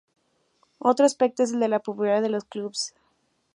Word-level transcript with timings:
Otro 0.79 1.05
aspecto 1.05 1.43
es 1.43 1.53
el 1.53 1.59
de 1.59 1.67
la 1.67 1.77
popularidad 1.79 2.23
de 2.23 2.29
los 2.29 2.45
clubes. 2.45 2.95